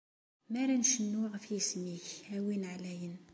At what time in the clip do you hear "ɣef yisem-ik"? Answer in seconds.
1.33-2.07